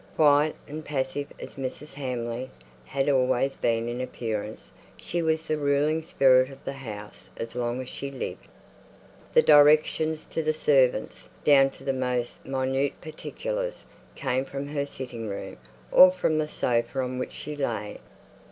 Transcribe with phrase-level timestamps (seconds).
[0.15, 1.93] Quiet and passive as Mrs.
[1.93, 2.49] Hamley
[2.85, 7.79] had always been in appearance, she was the ruling spirit of the house as long
[7.83, 8.47] as she lived.
[9.35, 13.85] The directions to the servants, down to the most minute particulars,
[14.15, 15.57] came from her sitting room,
[15.91, 17.99] or from the sofa on which she lay.